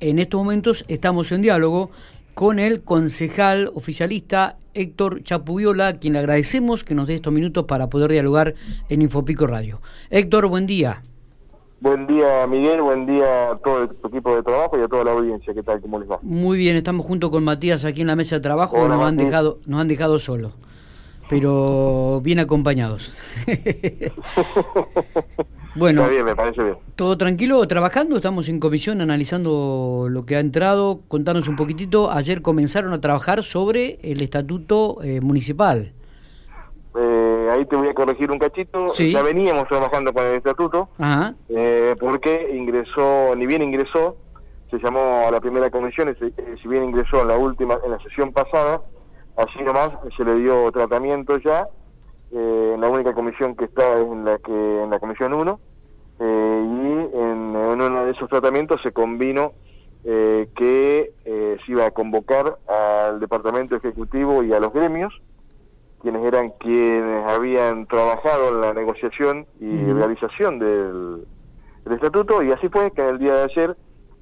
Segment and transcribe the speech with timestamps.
[0.00, 1.90] en estos momentos estamos en diálogo
[2.34, 7.90] con el concejal oficialista Héctor Chapuviola, quien le agradecemos que nos dé estos minutos para
[7.90, 8.54] poder dialogar
[8.88, 9.80] en Infopico Radio.
[10.10, 11.02] Héctor, buen día.
[11.80, 12.82] Buen día, Miguel.
[12.82, 15.54] Buen día a todo el equipo de trabajo y a toda la audiencia.
[15.54, 15.80] ¿Qué tal?
[15.80, 16.18] ¿Cómo les va?
[16.22, 18.86] Muy bien, estamos junto con Matías aquí en la mesa de trabajo.
[18.86, 20.52] nos han dejado, nos han dejado solos,
[21.30, 23.12] pero bien acompañados.
[25.76, 26.76] bueno, Está bien, me parece bien.
[26.96, 28.16] todo tranquilo, trabajando.
[28.16, 31.00] Estamos en comisión analizando lo que ha entrado.
[31.08, 32.10] Contanos un poquitito.
[32.10, 35.92] Ayer comenzaron a trabajar sobre el estatuto eh, municipal.
[36.98, 38.92] Eh, ahí te voy a corregir un cachito.
[38.94, 39.12] Sí.
[39.12, 41.34] Ya veníamos trabajando con el estatuto Ajá.
[41.48, 44.16] eh, porque ingresó, ni bien ingresó,
[44.70, 46.16] se llamó a la primera comisión, eh,
[46.60, 48.80] si bien ingresó en la última, en la sesión pasada,
[49.36, 51.66] así nomás se le dio tratamiento ya.
[52.32, 55.60] eh, en la única comisión que está es en la que en la comisión 1
[56.20, 59.52] eh, y en, en uno de esos tratamientos se convino
[60.04, 65.12] eh, que eh, se iba a convocar al departamento ejecutivo y a los gremios
[66.02, 71.26] quienes eran quienes habían trabajado en la negociación y realización del,
[71.84, 73.76] del estatuto y así fue que en el día de ayer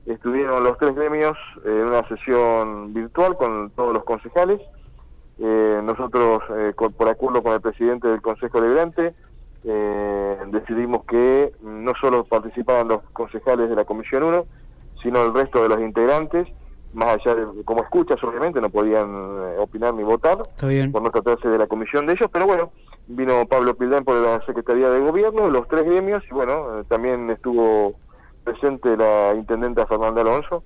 [0.07, 4.61] estuvieron los tres gremios en una sesión virtual con todos los concejales
[5.39, 9.15] eh, nosotros, eh, por acuerdo con el presidente del Consejo Deliberante,
[9.65, 14.47] eh, decidimos que no solo participaban los concejales de la Comisión 1,
[15.03, 16.49] sino el resto de los integrantes,
[16.93, 21.49] más allá de, como escuchas, obviamente, no podían eh, opinar ni votar, por no tratarse
[21.49, 22.73] de la comisión de ellos, pero bueno,
[23.07, 27.31] vino Pablo Pildán por la Secretaría de Gobierno, los tres gremios, y bueno, eh, también
[27.31, 27.95] estuvo
[28.45, 30.65] presente la intendenta Fernanda Alonso.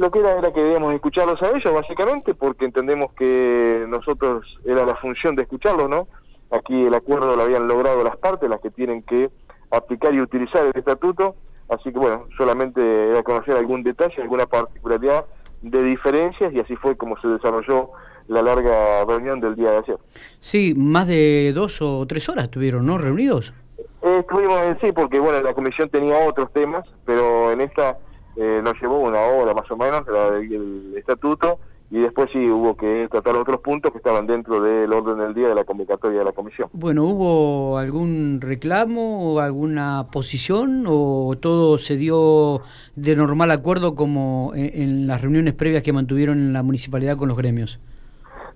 [0.00, 4.86] Lo que era era que debíamos escucharlos a ellos, básicamente, porque entendemos que nosotros era
[4.86, 6.08] la función de escucharlos, ¿no?
[6.50, 9.28] Aquí el acuerdo lo habían logrado las partes, las que tienen que
[9.70, 11.34] aplicar y utilizar el estatuto,
[11.68, 15.26] así que bueno, solamente era conocer algún detalle, alguna particularidad
[15.60, 17.90] de diferencias, y así fue como se desarrolló
[18.28, 19.98] la larga reunión del día de ayer.
[20.40, 22.96] Sí, más de dos o tres horas estuvieron, ¿no?
[22.96, 23.52] Reunidos.
[24.00, 27.98] Eh, estuvimos en sí, porque bueno, la comisión tenía otros temas, pero en esta
[28.42, 31.58] eh, nos llevó una hora más o menos, la el estatuto,
[31.92, 35.48] y después sí hubo que tratar otros puntos que estaban dentro del orden del día
[35.48, 36.68] de la convocatoria de la comisión.
[36.72, 42.60] Bueno, ¿hubo algún reclamo o alguna posición o todo se dio
[42.94, 47.28] de normal acuerdo como en, en las reuniones previas que mantuvieron en la municipalidad con
[47.28, 47.80] los gremios?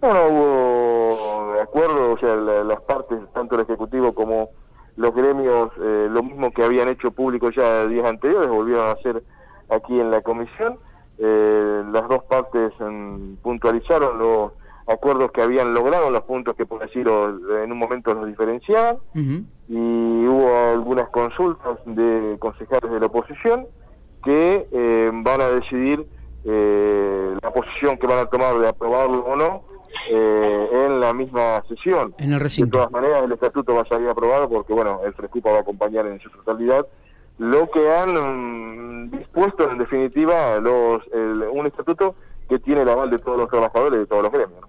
[0.00, 4.50] No, no hubo acuerdo, o sea, la- las partes, tanto el Ejecutivo como
[4.96, 9.24] los gremios, eh, lo mismo que habían hecho público ya días anteriores, volvieron a hacer
[9.68, 10.78] aquí en la comisión.
[11.18, 14.52] Eh, las dos partes mm, puntualizaron los
[14.86, 17.28] acuerdos que habían logrado, los puntos que por decirlo
[17.62, 23.66] en un momento los diferenciaban y hubo algunas consultas de concejales de la oposición
[24.22, 26.06] que eh, van a decidir
[26.44, 29.62] eh, la posición que van a tomar de aprobarlo o no
[30.10, 32.14] eh, en la misma sesión.
[32.18, 32.76] En el De recinto.
[32.78, 36.06] todas maneras, el estatuto va a salir aprobado porque, bueno, el Frescupa va a acompañar
[36.06, 36.86] en su totalidad
[37.38, 42.14] lo que han mm, dispuesto, en definitiva, los el- un estatuto
[42.48, 44.60] que tiene el aval de todos los trabajadores y de todos los gremios.
[44.60, 44.68] ¿no?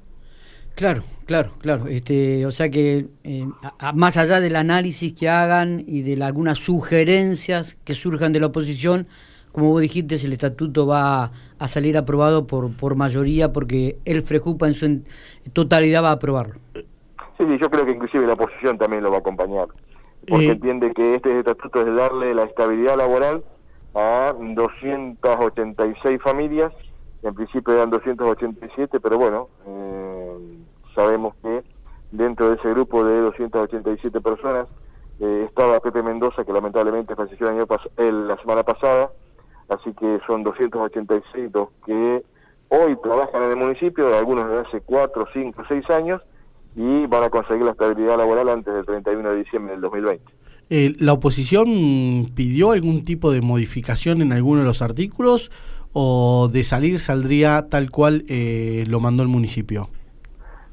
[0.75, 1.87] Claro, claro, claro.
[1.87, 3.45] Este, o sea que eh,
[3.79, 8.39] a- más allá del análisis que hagan y de la- algunas sugerencias que surjan de
[8.39, 9.07] la oposición,
[9.53, 14.67] como vos dijiste, el estatuto va a salir aprobado por, por mayoría porque el Frejupa
[14.67, 15.05] en su en-
[15.53, 16.55] totalidad va a aprobarlo.
[16.73, 19.67] Sí, sí, yo creo que inclusive la oposición también lo va a acompañar,
[20.27, 20.51] porque Eh.
[20.51, 23.43] entiende que este estatuto es darle la estabilidad laboral
[23.93, 26.73] a 286 familias,
[27.23, 30.57] en principio eran 287, pero bueno, eh,
[30.93, 31.63] sabemos que
[32.11, 34.67] dentro de ese grupo de 287 personas
[35.19, 39.11] eh, estaba Pepe Mendoza, que lamentablemente falleció el año pas- el- la semana pasada,
[39.69, 42.21] así que son 286 los que
[42.69, 46.21] hoy trabajan en el municipio, algunos de hace 4, 5, 6 años,
[46.75, 50.23] y van a conseguir la estabilidad laboral antes del 31 de diciembre del 2020.
[50.69, 55.51] Eh, ¿La oposición pidió algún tipo de modificación en alguno de los artículos
[55.93, 59.89] o de salir saldría tal cual eh, lo mandó el municipio?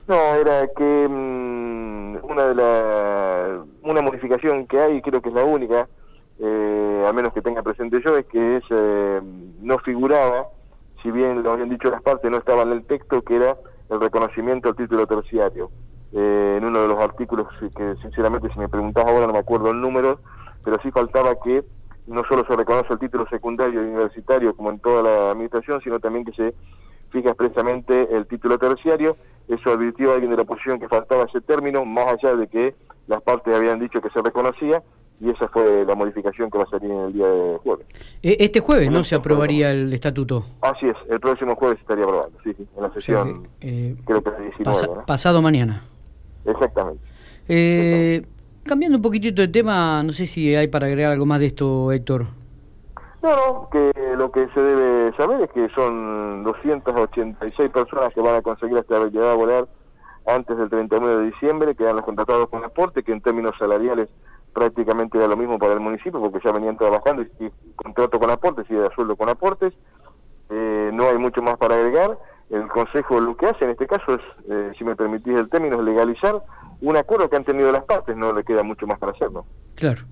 [0.08, 5.44] No, era que mm, una de la, una modificación que hay, creo que es la
[5.44, 5.88] única,
[6.40, 9.20] eh, a menos que tenga presente yo, es que es, eh,
[9.60, 10.48] no figuraba,
[11.02, 13.56] si bien lo habían dicho las partes, no estaba en el texto, que era
[13.90, 15.70] el reconocimiento del título terciario.
[16.14, 19.70] Eh, en uno de los artículos que sinceramente si me preguntás ahora no me acuerdo
[19.70, 20.20] el número,
[20.62, 21.64] pero sí faltaba que
[22.06, 26.00] no solo se reconoce el título secundario y universitario como en toda la administración, sino
[26.00, 26.54] también que se
[27.10, 29.16] fija expresamente el título terciario.
[29.48, 32.74] Eso advirtió alguien de la oposición que faltaba ese término, más allá de que
[33.06, 34.82] las partes habían dicho que se reconocía,
[35.20, 37.86] y esa fue la modificación que va a salir en el día de jueves.
[38.22, 39.04] E, este jueves, ¿no?
[39.04, 40.44] Se aprobaría el estatuto.
[40.60, 44.30] Así es, el próximo jueves estaría aprobando, sí, sí, en la sesión, eh, creo que
[44.30, 45.02] el 19.
[45.06, 45.82] Pasado mañana.
[46.44, 47.02] Exactamente.
[47.48, 48.24] Eh,
[48.64, 51.92] cambiando un poquitito de tema, no sé si hay para agregar algo más de esto,
[51.92, 52.26] Héctor.
[53.22, 58.34] No, no, que lo que se debe saber es que son 286 personas que van
[58.34, 59.68] a conseguir esta habilidad a volar
[60.26, 64.08] antes del 31 de diciembre, que los contratados con aporte, que en términos salariales
[64.52, 68.66] prácticamente era lo mismo para el municipio, porque ya venían trabajando y, contrato con aportes
[68.68, 69.72] y de sueldo con aportes.
[70.50, 72.18] Eh, no hay mucho más para agregar.
[72.52, 74.20] El Consejo lo que hace en este caso es,
[74.50, 76.42] eh, si me permitís el término, es legalizar
[76.82, 79.46] un acuerdo que han tenido las partes, no le queda mucho más para hacer, ¿no?
[79.74, 80.02] Claro.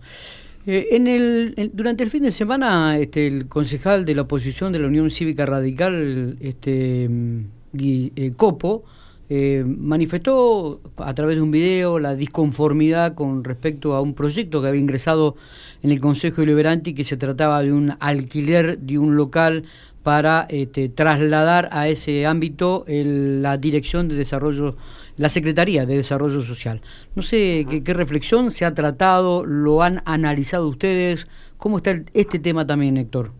[0.67, 4.79] Eh, en el, durante el fin de semana, este, el concejal de la oposición de
[4.79, 8.85] la Unión Cívica Radical, este, mm, Copo,
[9.33, 14.67] eh, manifestó a través de un video la disconformidad con respecto a un proyecto que
[14.67, 15.37] había ingresado
[15.83, 19.67] en el Consejo Deliberante y que se trataba de un alquiler de un local
[20.03, 24.77] para este, trasladar a ese ámbito la Dirección de Desarrollo,
[25.17, 26.81] la Secretaría de Desarrollo Social.
[27.15, 31.27] No sé qué, reflexión se ha tratado, lo han analizado ustedes,
[31.59, 33.31] ¿cómo está este tema también, Héctor?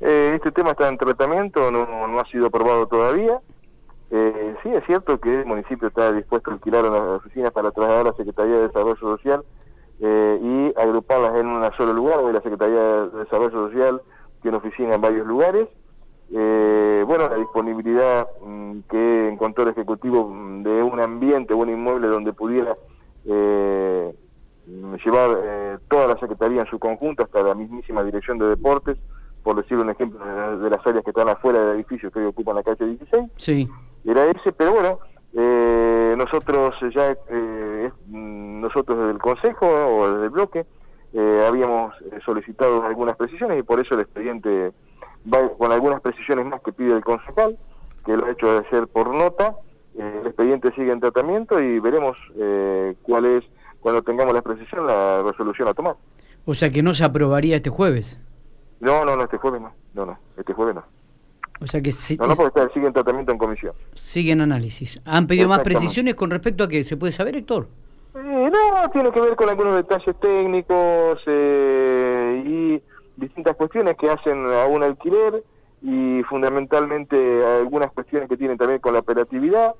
[0.00, 3.40] Eh, este tema está en tratamiento, no, no ha sido aprobado todavía.
[4.10, 8.06] Eh, sí, es cierto que el municipio está dispuesto a alquilar las oficinas para trasladar
[8.06, 9.42] a la Secretaría de Desarrollo Social
[10.00, 12.20] eh, y agruparlas en un solo lugar.
[12.20, 14.00] Hoy la Secretaría de Desarrollo Social
[14.42, 15.66] tiene oficina en varios lugares.
[16.32, 22.08] Eh, bueno, la disponibilidad mm, que encontró el Ejecutivo mm, de un ambiente, un inmueble
[22.08, 22.74] donde pudiera
[23.24, 24.12] eh,
[25.04, 28.98] llevar toda la Secretaría en su conjunto, hasta la mismísima Dirección de Deportes,
[29.44, 30.18] por decir un ejemplo
[30.58, 33.30] de, las áreas que están afuera del edificio que hoy ocupan la calle 16.
[33.36, 33.68] Sí
[34.06, 35.00] era ese, pero bueno,
[35.34, 40.66] eh, nosotros ya, eh, nosotros desde el Consejo o desde el bloque,
[41.12, 41.94] eh, habíamos
[42.24, 44.72] solicitado algunas precisiones y por eso el expediente
[45.32, 47.56] va con algunas precisiones más que pide el concejal,
[48.04, 49.56] que lo ha hecho de ser por nota,
[49.98, 52.16] el expediente sigue en tratamiento y veremos
[53.02, 53.44] cuál es,
[53.80, 55.96] cuando tengamos la precisión, la resolución a tomar.
[56.44, 58.18] O sea que no se aprobaría este jueves.
[58.80, 60.84] No, no, no, este jueves no, no, no, este jueves no.
[61.60, 63.72] O sea que no, no, porque sigue en tratamiento en comisión.
[63.94, 65.00] Sigue en análisis.
[65.04, 66.84] ¿Han pedido más precisiones con respecto a qué?
[66.84, 67.68] ¿Se puede saber, Héctor?
[68.14, 72.82] Eh, no, tiene que ver con algunos detalles técnicos eh, y
[73.16, 75.42] distintas cuestiones que hacen a un alquiler
[75.82, 79.74] y fundamentalmente algunas cuestiones que tienen también con la operatividad,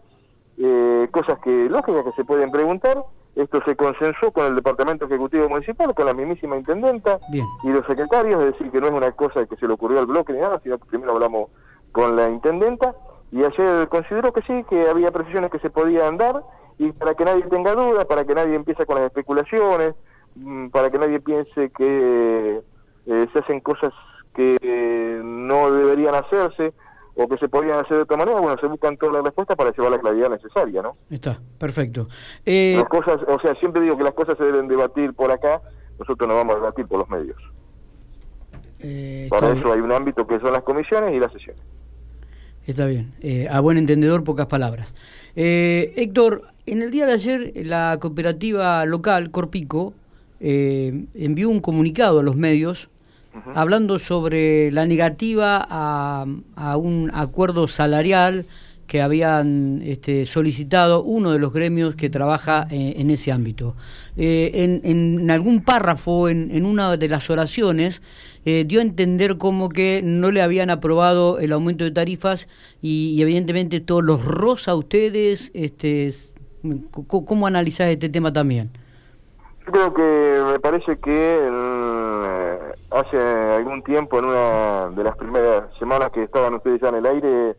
[0.58, 3.04] eh, cosas que lógicas que se pueden preguntar.
[3.34, 8.42] Esto se consensó con el Departamento Ejecutivo Municipal, con la mismísima intendenta y los secretarios,
[8.42, 10.58] es decir, que no es una cosa que se le ocurrió al bloque ni nada,
[10.62, 11.50] sino que primero hablamos
[11.92, 12.94] con la intendenta
[13.30, 16.42] y ayer consideró que sí, que había precisiones que se podían dar
[16.78, 19.94] y para que nadie tenga dudas, para que nadie empiece con las especulaciones,
[20.36, 22.62] mm, para que nadie piense que
[23.06, 23.93] eh, se hacen cosas
[24.35, 26.75] que no deberían hacerse
[27.14, 29.73] o que se podían hacer de otra manera, bueno, se buscan todas las respuestas para
[29.73, 30.97] llevar la claridad necesaria, ¿no?
[31.08, 32.08] Está, perfecto.
[32.44, 32.75] Eh...
[32.76, 35.62] Las cosas, o sea, siempre digo que las cosas se deben debatir por acá,
[35.99, 37.38] nosotros nos vamos a debatir por los medios.
[38.81, 41.62] Eh, para eso hay un ámbito que son las comisiones y las sesiones.
[42.67, 43.12] Está bien.
[43.20, 44.93] Eh, a buen entendedor, pocas palabras.
[45.37, 49.94] Eh, Héctor, en el día de ayer la cooperativa local, Corpico,
[50.41, 52.91] eh, envió un comunicado a los medios
[53.54, 58.46] hablando sobre la negativa a, un acuerdo salarial
[58.86, 63.74] que habían este, solicitado uno de los gremios que trabaja en, ese ámbito.
[64.16, 68.00] en, algún párrafo, en, en, una de las oraciones,
[68.48, 72.48] eh, dio a entender como que no le habían aprobado el aumento de tarifas
[72.81, 75.50] y, evidentemente todos los rosa a ustedes.
[75.52, 76.12] Este,
[76.93, 78.70] ¿Cómo analizás este tema también?
[79.66, 81.48] Yo creo que me parece que eh,
[83.00, 87.06] hace algún tiempo, en una de las primeras semanas que estaban ustedes ya en el
[87.06, 87.56] aire,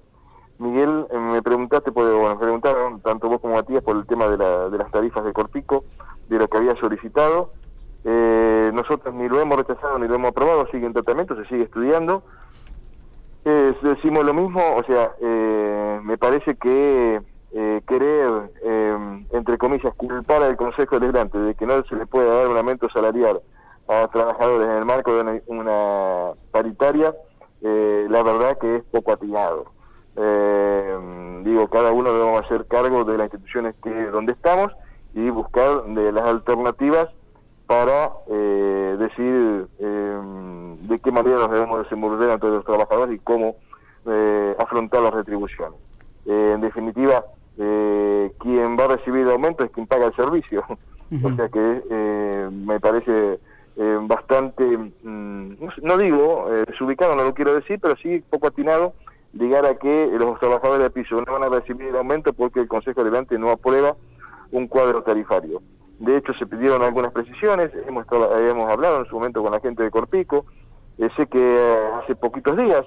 [0.60, 4.38] Miguel, eh, me preguntaste, pues, bueno, preguntaron tanto vos como Matías por el tema de,
[4.38, 5.86] la, de las tarifas de Corpico,
[6.30, 7.50] de lo que había solicitado.
[8.04, 11.64] Eh, nosotros ni lo hemos rechazado ni lo hemos aprobado, sigue en tratamiento, se sigue
[11.64, 12.24] estudiando.
[13.50, 17.22] Eh, decimos lo mismo, o sea, eh, me parece que
[17.54, 18.52] eh, querer,
[19.32, 22.90] entre comillas, culpar al Consejo Deliberante de que no se le puede dar un aumento
[22.90, 23.40] salarial
[23.88, 27.16] a trabajadores en el marco de una, paritaria,
[27.62, 29.66] la verdad que es poco atinado.
[31.44, 34.72] digo, cada uno debemos hacer cargo de las instituciones que donde estamos
[35.14, 37.10] y buscar de las alternativas
[37.68, 40.22] para eh, decir eh,
[40.82, 43.56] de qué manera nos debemos desenvolver ante los trabajadores y cómo
[44.06, 45.80] eh, afrontar las retribuciones.
[46.26, 47.26] en definitiva,
[47.58, 50.64] quien va a recibir aumento es quien paga el servicio.
[51.24, 53.40] O sea que me parece
[53.80, 58.94] eh, bastante, mm, no digo eh, desubicado, no lo quiero decir, pero sí poco atinado
[59.34, 62.68] llegar a que los trabajadores de piso no van a recibir el aumento porque el
[62.68, 63.96] Consejo Liberante no aprueba
[64.52, 65.62] un cuadro tarifario.
[66.00, 68.08] De hecho, se pidieron algunas precisiones, hemos,
[68.72, 70.48] hablado en su momento con la gente de Corpico,
[70.98, 72.84] eh, sé que hace poquitos días,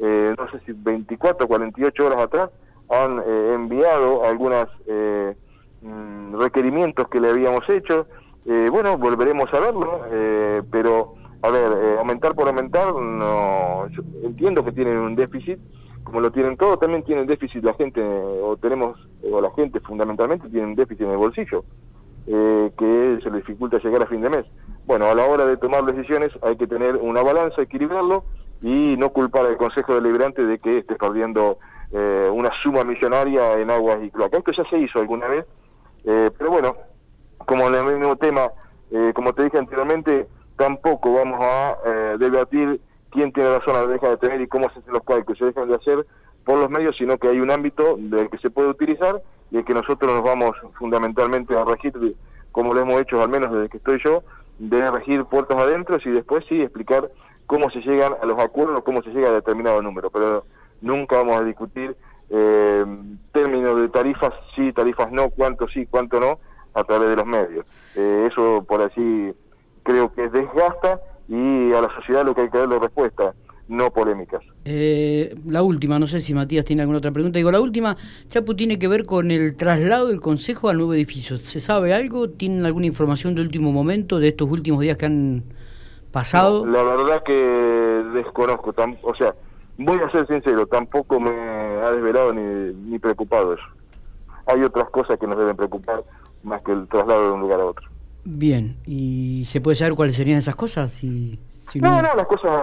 [0.00, 2.50] no sé si 24 o 48 horas atrás,
[2.90, 3.22] han
[3.54, 4.66] enviado algunos
[5.82, 8.08] mm, requerimientos que le habíamos hecho,
[8.44, 13.86] eh, bueno, volveremos a verlo, eh, pero, a ver, eh, aumentar por aumentar, no
[14.24, 15.60] entiendo que tienen un déficit,
[16.02, 18.98] como lo tienen todos, también tienen déficit la gente, o tenemos,
[19.30, 21.64] o la gente fundamentalmente tiene un déficit en el bolsillo,
[22.26, 24.46] que se le dificulta llegar a fin de mes.
[24.86, 28.24] Bueno, a la hora de tomar decisiones hay que tener una balanza, equilibrarlo
[28.60, 31.58] y no culpar al Consejo Deliberante de que esté perdiendo
[31.92, 34.38] una suma millonaria en aguas y cloacas.
[34.38, 35.46] Esto ya se hizo alguna vez,
[36.04, 36.76] pero bueno,
[37.46, 38.50] como en el mismo tema,
[38.90, 42.80] eh, como te dije anteriormente, tampoco vamos a eh, debatir
[43.10, 45.68] quién tiene razón a deja de tener y cómo se hacen los cálculos, se dejan
[45.68, 46.06] de hacer
[46.44, 49.64] por los medios, sino que hay un ámbito del que se puede utilizar y el
[49.64, 52.16] que nosotros nos vamos fundamentalmente a regir,
[52.50, 54.22] como lo hemos hecho al menos desde que estoy yo,
[54.58, 57.10] de regir puertas adentro y después sí explicar
[57.46, 60.44] cómo se llegan a los acuerdos, cómo se llega a determinado número, pero
[60.80, 61.96] nunca vamos a discutir
[62.30, 62.84] eh,
[63.32, 66.38] términos de tarifas sí, tarifas no, cuánto sí, cuánto no,
[66.74, 67.66] a través de los medios.
[67.94, 69.32] Eh, eso, por así,
[69.82, 73.34] creo que desgasta y a la sociedad lo que hay que darle respuesta,
[73.68, 74.42] no polémicas.
[74.64, 77.38] Eh, la última, no sé si Matías tiene alguna otra pregunta.
[77.38, 77.96] Digo, la última,
[78.28, 81.36] Chapu, tiene que ver con el traslado del Consejo al nuevo edificio.
[81.36, 82.30] ¿Se sabe algo?
[82.30, 85.44] ¿Tienen alguna información de último momento, de estos últimos días que han
[86.10, 86.66] pasado?
[86.66, 87.32] la verdad que
[88.14, 88.74] desconozco.
[89.02, 89.34] o sea,
[89.78, 93.64] voy a ser sincero, tampoco me ha desvelado ni, ni preocupado eso.
[94.46, 96.02] Hay otras cosas que nos deben preocupar
[96.42, 97.88] más que el traslado de un lugar a otro.
[98.24, 100.92] Bien, ¿y se puede saber cuáles serían esas cosas?
[100.92, 101.38] Si,
[101.74, 102.62] no, no, las cosas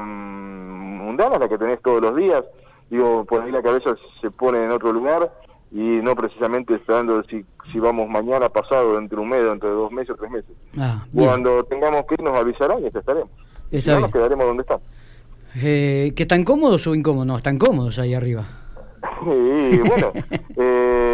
[0.00, 2.44] mm, mundanas, las que tenés todos los días.
[2.90, 5.32] Digo, por ahí la cabeza se pone en otro lugar
[5.72, 9.74] y no precisamente esperando si, si vamos mañana, pasado, dentro de un mes, dentro de
[9.74, 10.50] dos meses o tres meses.
[10.78, 13.30] Ah, Cuando tengamos que ir nos avisarán y estaremos.
[13.70, 14.86] Está si no, nos quedaremos donde estamos.
[15.56, 17.26] Eh, ¿Qué tan cómodos o incómodos?
[17.26, 18.42] No, están cómodos ahí arriba.
[19.24, 20.12] Sí, bueno,
[20.56, 21.13] eh,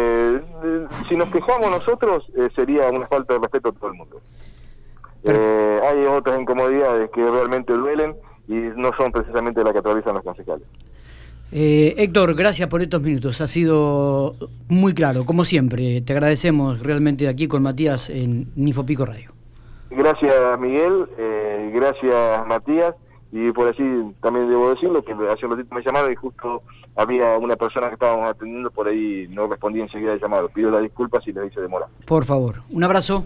[1.07, 4.21] si nos quejamos nosotros eh, sería una falta de respeto a todo el mundo.
[5.23, 8.15] Eh, hay otras incomodidades que realmente duelen
[8.47, 10.67] y no son precisamente las que atraviesan los concejales.
[11.51, 13.41] Héctor, gracias por estos minutos.
[13.41, 14.35] Ha sido
[14.69, 16.01] muy claro, como siempre.
[16.01, 19.31] Te agradecemos realmente aquí con Matías en Nifopico Radio.
[19.89, 21.07] Gracias, Miguel.
[21.73, 22.95] gracias, Matías.
[23.31, 23.83] Y por así
[24.21, 26.63] también debo decirlo que hace un ratito me llamaron y justo
[26.95, 30.49] había una persona que estábamos atendiendo por ahí no respondía enseguida el llamado.
[30.49, 31.87] Pido las disculpas si le hice demora.
[32.05, 33.25] Por favor, un abrazo.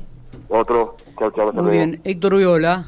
[0.49, 0.95] Otro.
[1.17, 1.51] Chao, chao.
[1.53, 2.85] Muy bien, Héctor Viola,